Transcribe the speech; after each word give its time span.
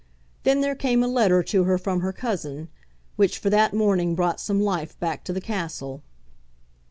Then 0.41 0.61
there 0.61 0.73
came 0.73 1.03
a 1.03 1.07
letter 1.07 1.43
to 1.43 1.65
her 1.65 1.77
from 1.77 1.99
her 1.99 2.11
cousin, 2.11 2.69
which 3.17 3.37
for 3.37 3.51
that 3.51 3.71
morning 3.71 4.15
brought 4.15 4.39
some 4.41 4.59
life 4.59 4.99
back 4.99 5.23
to 5.25 5.31
the 5.31 5.39
castle. 5.39 6.01